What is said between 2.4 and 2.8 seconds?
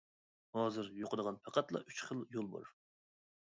بار.